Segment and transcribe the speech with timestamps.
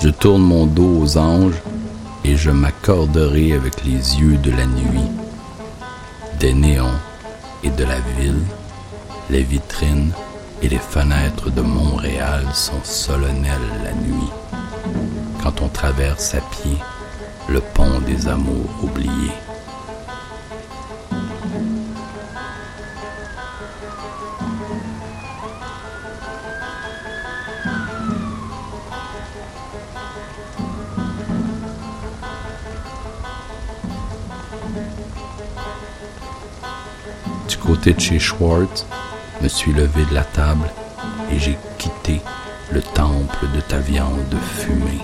[0.00, 1.62] Je tourne mon dos aux anges
[2.24, 5.10] et je m'accorderai avec les yeux de la nuit,
[6.40, 6.98] des néons
[7.62, 8.42] et de la ville,
[9.30, 10.12] les vitrines
[10.62, 14.30] et les fenêtres de Montréal sont solennelles la nuit,
[15.42, 16.76] quand on traverse à pied
[17.48, 19.32] le pont des amours oubliés.
[37.48, 38.86] Du côté de chez Schwartz,
[39.42, 40.68] me suis levé de la table
[41.30, 42.20] et j'ai quitté
[42.70, 45.00] le temple de ta viande fumée.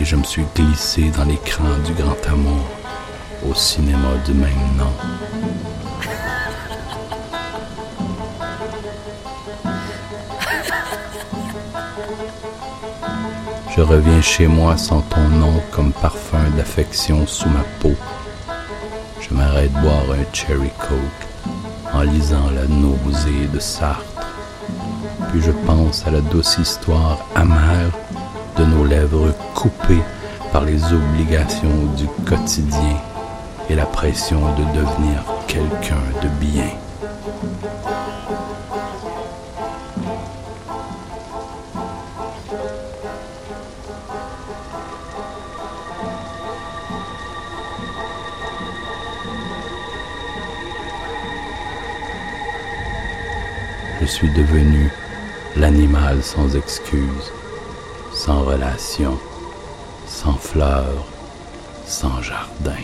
[0.00, 2.66] Et je me suis glissé dans l'écran du grand amour
[3.48, 4.92] au cinéma du même nom.
[13.76, 17.94] Je reviens chez moi sans ton nom comme parfum d'affection sous ma peau.
[19.20, 21.26] Je m'arrête boire un cherry coke
[21.92, 24.28] en lisant la nausée de Sartre.
[25.30, 27.90] Puis je pense à la douce histoire amère
[28.56, 30.04] de nos lèvres coupées
[30.52, 32.96] par les obligations du quotidien
[33.68, 36.70] et la pression de devenir quelqu'un de bien.
[54.04, 54.90] Je suis devenu
[55.56, 57.32] l'animal sans excuse,
[58.12, 59.18] sans relation,
[60.06, 61.06] sans fleurs,
[61.86, 62.82] sans jardin.